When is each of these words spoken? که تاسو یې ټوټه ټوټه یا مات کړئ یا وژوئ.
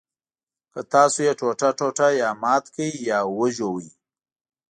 که 0.73 0.81
تاسو 0.93 1.19
یې 1.27 1.33
ټوټه 1.39 1.69
ټوټه 1.77 2.07
یا 2.21 2.29
مات 2.43 2.65
کړئ 2.73 2.91
یا 3.09 3.19
وژوئ. 3.37 3.89